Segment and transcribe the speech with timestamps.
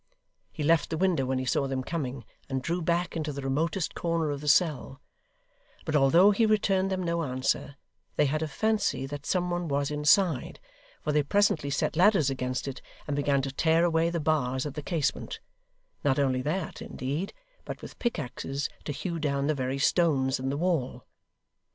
[0.51, 3.93] He left the window when he saw them coming, and drew back into the remotest
[3.93, 4.99] corner of the cell;
[5.85, 7.75] but although he returned them no answer,
[8.15, 10.59] they had a fancy that some one was inside,
[11.03, 14.73] for they presently set ladders against it, and began to tear away the bars at
[14.73, 15.39] the casement;
[16.03, 17.31] not only that, indeed,
[17.63, 21.05] but with pickaxes to hew down the very stones in the wall.